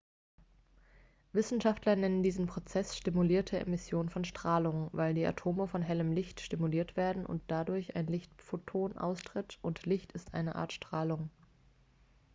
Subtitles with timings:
[1.31, 6.97] "wissenschaftler nennen diesen prozess "stimulierte emission von strahlung" weil die atome von hellem licht stimuliert
[6.97, 11.29] werden und dadurch ein lichtphoton austritt und licht ist eine art strahlung.